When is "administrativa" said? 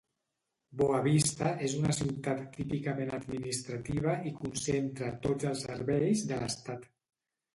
3.17-4.15